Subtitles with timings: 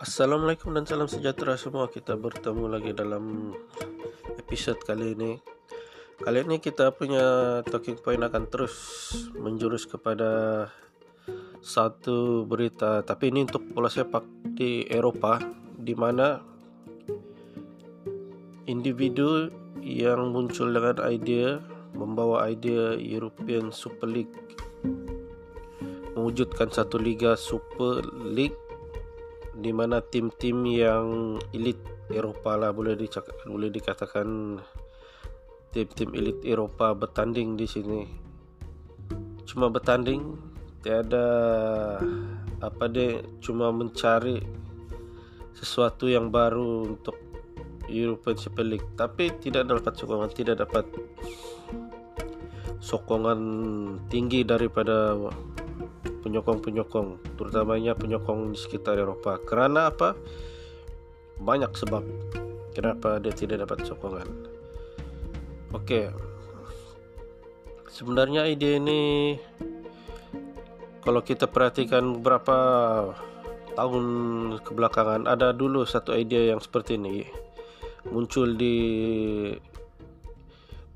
[0.00, 1.84] Assalamualaikum dan salam sejahtera semua.
[1.92, 3.52] Kita bertemu lagi dalam
[4.40, 5.36] episod kali ini.
[6.16, 8.72] Kali ini kita punya talking point akan terus
[9.36, 10.64] menjurus kepada
[11.60, 14.24] satu berita tapi ini untuk bola sepak
[14.56, 15.44] di Eropah
[15.76, 16.40] di mana
[18.72, 19.52] individu
[19.84, 21.60] yang muncul dengan idea
[21.92, 24.32] membawa idea European Super League
[26.16, 28.69] mewujudkan satu liga Super League
[29.56, 31.78] di mana tim-tim yang elit
[32.10, 34.58] Eropah lah boleh dicakap, boleh dikatakan
[35.70, 38.00] tim-tim elit Eropah bertanding di sini.
[39.46, 40.38] Cuma bertanding,
[40.82, 41.26] tiada
[42.62, 44.42] apa deh, cuma mencari
[45.54, 47.18] sesuatu yang baru untuk
[47.90, 48.86] European Super League.
[48.94, 50.86] Tapi tidak dapat sokongan, tidak dapat
[52.80, 53.40] sokongan
[54.08, 55.14] tinggi daripada
[56.20, 59.40] penyokong-penyokong terutamanya penyokong di sekitar Eropah.
[59.44, 60.16] Kerana apa?
[61.40, 62.04] Banyak sebab
[62.76, 64.28] kenapa dia tidak dapat sokongan.
[65.74, 66.12] Okey.
[67.90, 69.00] Sebenarnya ide ini
[71.00, 72.56] kalau kita perhatikan beberapa
[73.74, 74.06] tahun
[74.62, 77.24] kebelakangan ada dulu satu ide yang seperti ini
[78.08, 78.76] muncul di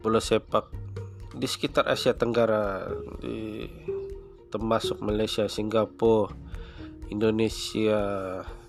[0.00, 0.68] bola sepak
[1.34, 2.88] di sekitar Asia Tenggara
[3.20, 3.43] di
[4.54, 6.30] termasuk Malaysia, Singapura,
[7.10, 7.98] Indonesia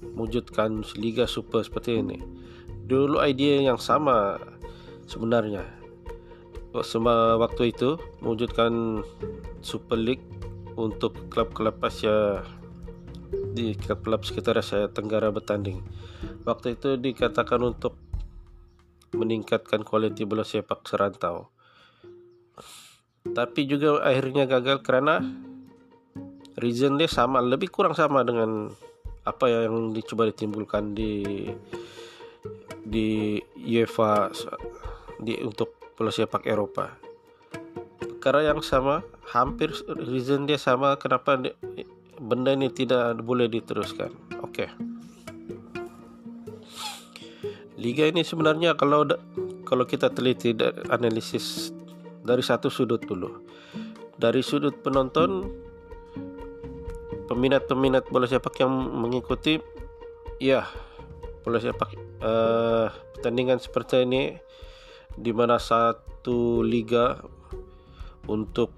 [0.01, 2.17] mewujudkan liga super seperti ini.
[2.89, 4.41] Dulu idea yang sama
[5.05, 5.61] sebenarnya.
[6.83, 8.99] Semua waktu itu mewujudkan
[9.63, 10.25] Super League
[10.75, 12.43] untuk klub-klub Asia
[13.55, 15.79] di klub-klub sekitar Asia Tenggara bertanding.
[16.43, 17.95] Waktu itu dikatakan untuk
[19.15, 21.47] meningkatkan kualiti bola sepak serantau.
[23.23, 25.23] Tapi juga akhirnya gagal kerana
[26.59, 28.71] reason dia sama lebih kurang sama dengan
[29.25, 31.49] apa yang dicoba ditimbulkan di
[32.85, 34.29] di UEFA
[35.19, 36.93] di untuk bola sepak Eropa.
[37.97, 39.01] Perkara yang sama,
[39.33, 39.73] hampir
[40.05, 41.37] reason dia sama kenapa
[42.21, 44.13] benda ini tidak boleh diteruskan.
[44.41, 44.65] Oke.
[44.65, 44.69] Okay.
[47.75, 49.05] Liga ini sebenarnya kalau
[49.67, 50.55] kalau kita teliti
[50.89, 51.73] analisis
[52.25, 53.45] dari satu sudut dulu.
[54.15, 55.51] Dari sudut penonton
[57.25, 59.57] peminat-peminat bola sepak yang mengikuti
[60.37, 60.65] ya
[61.41, 64.23] bola sepak uh, pertandingan seperti ini
[65.15, 67.21] di mana satu liga
[68.27, 68.73] untuk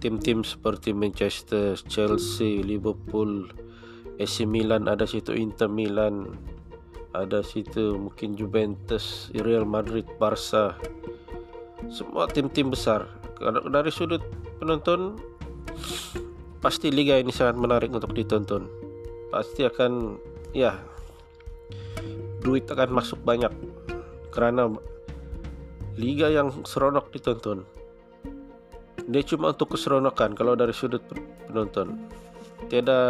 [0.00, 3.52] tim-tim seperti Manchester, Chelsea, Liverpool,
[4.16, 6.32] AC Milan ada situ Inter Milan
[7.12, 10.78] ada situ mungkin Juventus, Real Madrid, Barca
[11.90, 13.08] semua tim-tim besar.
[13.72, 14.22] Dari sudut
[14.62, 15.18] penonton
[16.60, 18.68] pasti liga ini sangat menarik untuk ditonton.
[19.32, 20.20] Pasti akan
[20.52, 20.76] ya
[22.44, 23.52] duit akan masuk banyak
[24.32, 24.68] karena
[25.96, 27.64] liga yang seronok ditonton.
[29.10, 31.02] Dia cuma untuk keseronokan kalau dari sudut
[31.48, 31.98] penonton.
[32.68, 33.00] Tiada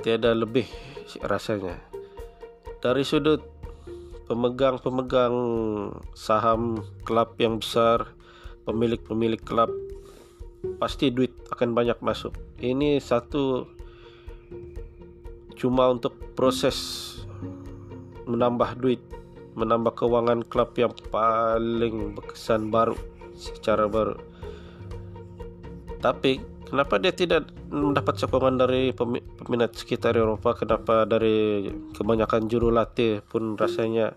[0.00, 0.70] tiada lebih
[1.26, 1.76] rasanya.
[2.80, 3.42] Dari sudut
[4.24, 5.36] pemegang-pemegang
[6.16, 8.12] saham klub yang besar,
[8.64, 9.68] pemilik-pemilik klub
[10.80, 12.34] pasti duit akan banyak masuk.
[12.60, 13.68] Ini satu
[15.54, 16.76] cuma untuk proses
[18.24, 19.00] menambah duit,
[19.54, 22.96] menambah keuangan klub yang paling berkesan baru
[23.36, 24.16] secara baru.
[26.00, 28.92] Tapi kenapa dia tidak mendapat sokongan dari
[29.40, 30.52] peminat sekitar Eropa?
[30.52, 34.12] Kenapa dari kebanyakan juru latih pun rasanya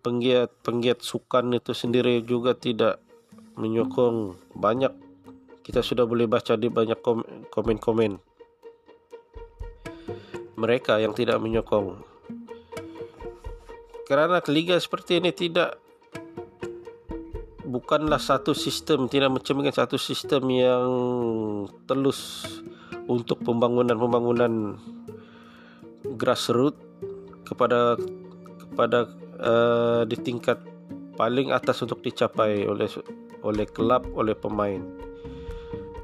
[0.00, 3.02] penggiat penggiat sukan itu sendiri juga tidak
[3.56, 4.92] menyokong banyak.
[5.64, 7.02] Kita sudah boleh baca di banyak
[7.50, 8.12] komen-komen.
[10.56, 12.00] Mereka yang tidak menyokong.
[14.06, 15.82] Kerana liga seperti ini tidak
[17.66, 20.88] bukanlah satu sistem tidak mencerminkan satu sistem yang
[21.90, 22.46] telus
[23.10, 24.78] untuk pembangunan-pembangunan
[26.14, 26.78] grassroots
[27.42, 27.98] kepada
[28.70, 29.10] kepada
[29.42, 30.62] uh, di tingkat
[31.18, 32.86] paling atas untuk dicapai oleh
[33.46, 34.82] oleh kelab oleh pemain.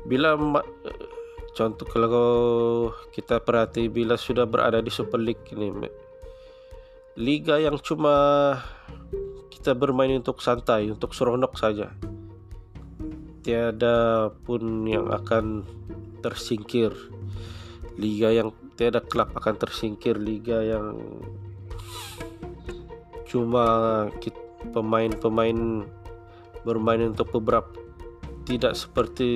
[0.06, 0.38] Bila
[1.58, 2.30] contoh kalau
[3.10, 5.68] kita perhati bila sudah berada di Super League ini
[7.12, 8.56] liga yang cuma
[9.52, 11.92] kita bermain untuk santai untuk seronok saja
[13.42, 15.66] tiada pun yang akan
[16.22, 16.94] tersingkir.
[17.98, 20.16] Liga yang tiada klub akan tersingkir.
[20.16, 20.94] Liga yang
[23.26, 24.06] cuma
[24.70, 25.84] pemain-pemain
[26.62, 27.68] bermain untuk beberapa
[28.46, 29.30] tidak seperti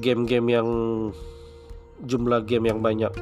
[0.00, 0.68] game-game yang
[2.02, 3.12] jumlah game yang banyak.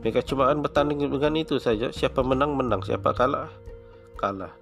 [0.00, 1.90] Mereka cuma kan bertanding dengan itu saja.
[1.92, 3.50] Siapa menang menang, siapa kalah
[4.18, 4.52] kalah.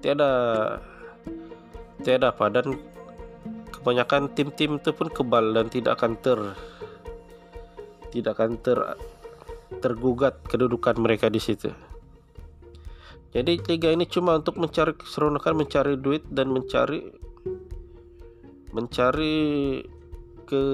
[0.00, 0.30] Tiada
[2.04, 2.78] tiada apa dan
[3.72, 6.38] kebanyakan tim-tim itu pun kebal dan tidak akan ter
[8.14, 8.78] tidak akan ter
[9.82, 11.70] tergugat kedudukan mereka di situ.
[13.36, 17.04] Jadi liga ini cuma untuk mencari keseronokan, mencari duit dan mencari
[18.72, 19.36] mencari
[20.48, 20.64] ke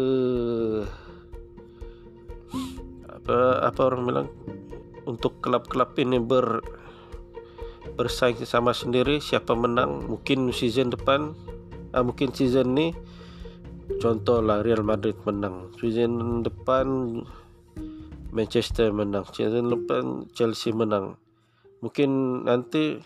[3.06, 4.28] apa apa orang bilang
[5.10, 6.62] untuk klub-klub ini ber
[7.98, 11.34] bersaing sama sendiri siapa menang mungkin season depan
[11.94, 12.94] ah, mungkin season ni
[13.98, 16.86] contohlah Real Madrid menang season depan
[18.34, 21.21] Manchester menang season depan Chelsea menang
[21.82, 23.02] mungkin nanti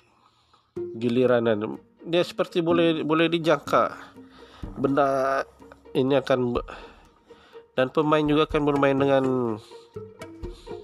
[0.76, 1.48] giliran
[2.06, 4.14] dia seperti boleh boleh dijangka.
[4.76, 5.42] Benda
[5.96, 6.60] ini akan
[7.74, 9.24] dan pemain juga akan bermain dengan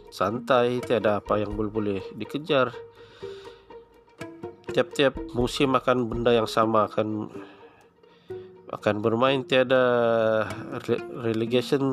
[0.09, 2.73] santai tiada apa yang boleh boleh dikejar.
[4.73, 7.29] Tiap-tiap musim akan benda yang sama akan
[8.73, 9.45] akan bermain.
[9.45, 9.85] Tiada
[11.23, 11.93] relegation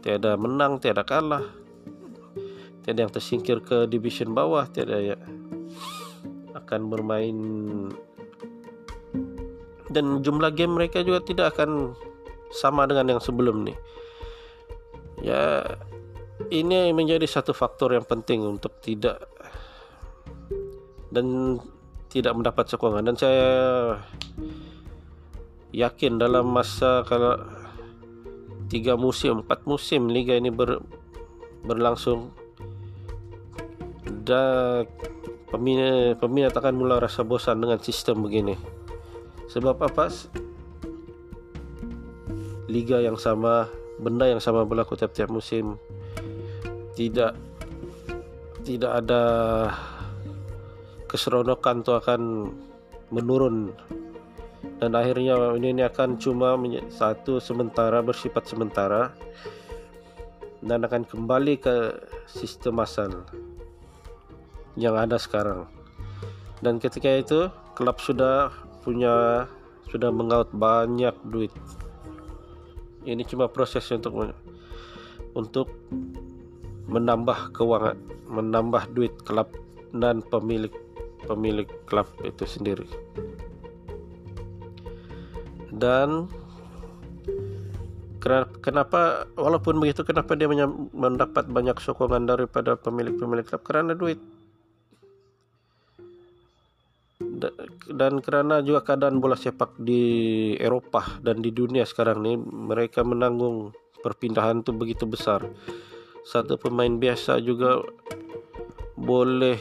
[0.00, 1.59] tiada menang tiada kalah
[2.82, 5.16] tiada yang tersingkir ke division bawah tiada ya
[6.56, 7.38] akan bermain.
[9.90, 11.98] Dan jumlah game mereka juga tidak akan
[12.54, 13.74] sama dengan yang sebelum ni.
[15.20, 15.66] Ya
[16.48, 19.20] ini menjadi satu faktor yang penting untuk tidak
[21.10, 21.58] dan
[22.10, 23.06] tidak mendapat sokongan.
[23.06, 23.50] Dan saya
[25.70, 27.38] yakin dalam masa kalau
[28.70, 30.82] tiga musim empat musim liga ini ber,
[31.66, 32.30] berlangsung
[34.30, 34.86] dan
[35.50, 38.54] peminat peminat akan mulai rasa bosan dengan sistem begini.
[39.50, 40.06] Sebab apa?
[42.70, 43.66] Liga yang sama
[43.98, 45.74] benda yang sama berlaku tiap-tiap musim.
[46.94, 47.32] Tidak
[48.62, 49.22] tidak ada
[51.10, 52.20] keseronokan itu akan
[53.10, 53.74] menurun.
[54.78, 56.54] Dan akhirnya ini, ini akan cuma
[56.94, 59.10] satu sementara bersifat sementara.
[60.62, 61.76] Dan akan kembali ke
[62.30, 63.26] sistem asal
[64.80, 65.68] yang ada sekarang.
[66.64, 68.48] Dan ketika itu klub sudah
[68.80, 69.44] punya
[69.92, 71.52] sudah mengaut banyak duit.
[73.04, 74.32] Ini cuma proses untuk
[75.36, 75.68] untuk
[76.90, 77.96] menambah keuangan
[78.30, 79.50] menambah duit klub
[79.90, 80.70] dan pemilik
[81.26, 82.86] pemilik klub itu sendiri.
[85.70, 86.30] Dan
[88.60, 90.46] kenapa walaupun begitu kenapa dia
[90.92, 93.62] mendapat banyak sokongan daripada pemilik-pemilik klub?
[93.64, 94.20] Karena duit
[97.88, 100.02] dan kerana juga keadaan bola sepak di
[100.60, 103.72] Eropah dan di dunia sekarang ni mereka menanggung
[104.04, 105.44] perpindahan itu begitu besar.
[106.24, 107.80] Satu pemain biasa juga
[109.00, 109.56] boleh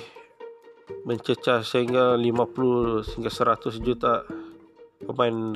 [1.08, 4.28] mencecah sehingga 50 hingga 100 juta
[5.08, 5.56] pemain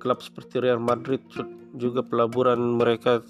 [0.00, 1.22] klub seperti Real Madrid
[1.76, 3.22] juga pelaburan mereka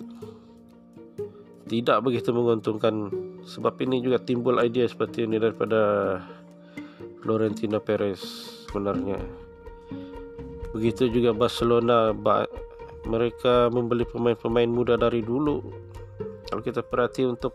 [1.70, 3.10] tidak begitu menguntungkan.
[3.46, 6.18] Sebab ini juga timbul idea seperti ini daripada
[7.20, 8.20] Florentino Perez
[8.66, 9.20] sebenarnya.
[10.72, 12.14] Begitu juga Barcelona
[13.04, 15.60] mereka membeli pemain-pemain muda dari dulu.
[16.48, 17.54] Kalau kita perhati untuk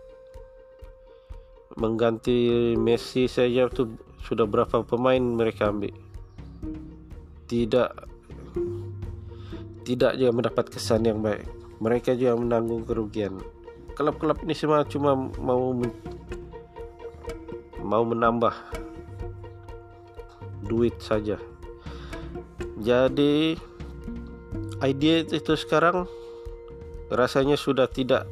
[1.75, 5.91] mengganti Messi saja tu sudah berapa pemain mereka ambil?
[7.45, 7.89] Tidak
[9.85, 11.45] tidak juga mendapat kesan yang baik.
[11.77, 13.37] Mereka juga menanggung kerugian.
[13.93, 15.71] Klub-klub ini semua cuma mau
[17.85, 18.55] mau menambah
[20.65, 21.37] duit saja.
[22.81, 23.55] Jadi
[24.83, 26.09] idea itu sekarang
[27.13, 28.27] rasanya sudah tidak.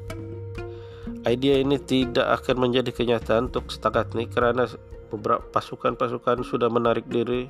[1.23, 4.67] Idea ini tidak akan menjadi kenyataan untuk setakat ini kerana
[5.07, 7.47] beberapa pasukan-pasukan sudah menarik diri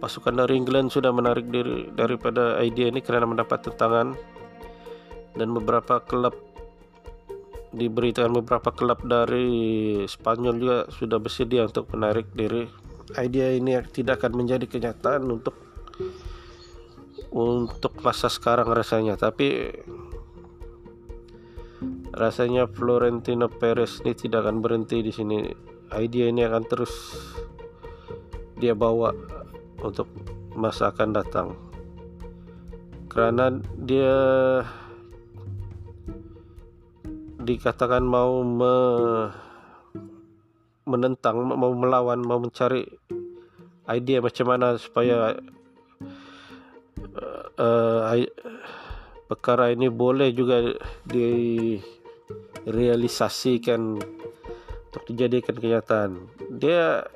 [0.00, 4.16] pasukan dari England sudah menarik diri daripada idea ini kerana mendapat tentangan.
[5.30, 6.34] Dan beberapa klub
[7.70, 12.66] diberitakan beberapa klub dari Spanyol juga sudah bersedia untuk menarik diri
[13.18, 15.56] idea ini tidak akan menjadi kenyataan untuk
[17.30, 19.70] untuk masa sekarang rasanya tapi
[22.10, 25.38] rasanya Florentino Perez ini tidak akan berhenti di sini.
[25.90, 26.92] Idea ini akan terus
[28.60, 29.10] dia bawa
[29.80, 30.06] untuk
[30.54, 31.48] masa akan datang.
[33.10, 34.18] Karena dia
[37.40, 38.76] dikatakan mau me,
[40.90, 42.82] menentang, mau melawan, mau mencari
[43.86, 45.34] idea macam mana supaya
[47.14, 48.14] uh, uh,
[49.30, 50.74] perkara ini boleh juga
[51.06, 54.02] direalisasikan
[54.90, 56.18] untuk dijadikan kenyataan.
[56.58, 57.06] Dia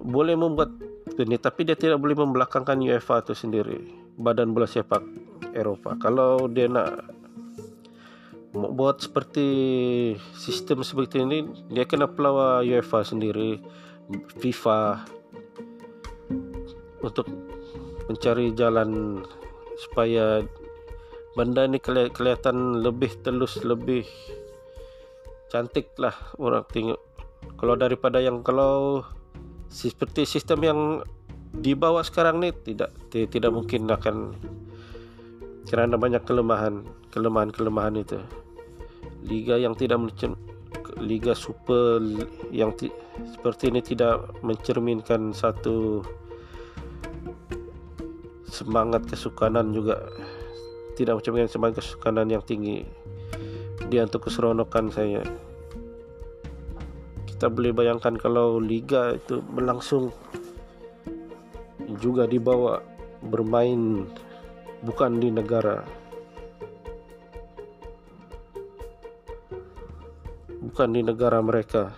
[0.00, 0.72] boleh membuat
[1.16, 3.80] ini tapi dia tidak boleh membelakangkan UEFA itu sendiri,
[4.20, 5.00] Badan Bola Sepak
[5.56, 5.96] Eropah.
[5.96, 7.08] Kalau dia nak
[8.56, 9.48] buat seperti
[10.32, 13.60] sistem seperti ini, dia kena pelawa UEFA sendiri,
[14.40, 15.04] FIFA
[17.04, 17.28] untuk
[18.06, 19.20] mencari jalan
[19.76, 20.40] supaya
[21.36, 24.08] benda ini kelihatan lebih telus lebih
[25.52, 27.00] cantik lah orang tengok.
[27.60, 29.04] Kalau daripada yang kalau
[29.68, 30.80] seperti sistem yang
[31.56, 34.36] dibawa sekarang ni tidak tidak mungkin akan
[35.66, 38.20] kerana banyak kelemahan kelemahan kelemahan itu
[39.26, 39.98] liga yang tidak
[41.02, 42.00] liga super
[42.54, 42.72] yang
[43.34, 46.00] seperti ini tidak mencerminkan satu
[48.48, 50.00] semangat kesukanan juga.
[50.96, 52.88] Tidak yang semangat kesukanan yang tinggi.
[53.92, 55.20] Dia untuk keseronokan saya.
[57.28, 60.08] Kita boleh bayangkan kalau liga itu berlangsung
[62.00, 62.80] juga dibawa
[63.28, 64.08] bermain
[64.80, 65.84] bukan di negara
[70.76, 71.96] bukan di negara mereka.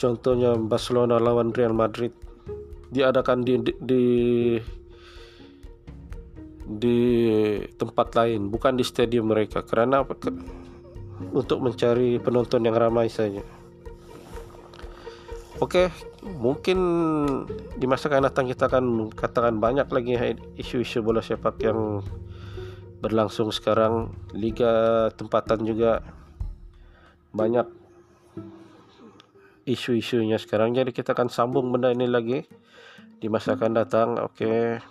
[0.00, 2.08] Contohnya Barcelona lawan Real Madrid.
[2.88, 4.04] Diadakan di, di
[6.72, 6.98] di
[7.76, 9.60] tempat lain bukan di stadium mereka.
[9.60, 10.00] Kerana
[11.36, 13.44] untuk mencari penonton yang ramai saja.
[15.60, 15.92] Okey,
[16.24, 16.80] mungkin
[17.76, 20.16] di masa akan datang kita akan katakan banyak lagi
[20.56, 22.00] isu-isu bola sepak yang
[23.04, 24.16] berlangsung sekarang.
[24.32, 26.00] Liga tempatan juga
[27.36, 27.81] banyak
[29.64, 30.74] isu-isunya sekarang.
[30.74, 32.42] Jadi kita akan sambung benda ini lagi
[33.18, 34.08] di masa akan datang.
[34.18, 34.82] Okey.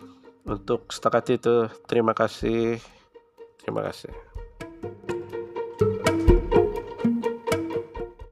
[0.47, 2.79] Untuk setakat itu terima kasih.
[3.61, 4.09] Terima kasih.